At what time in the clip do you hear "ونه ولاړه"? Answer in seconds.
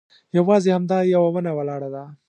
1.33-1.89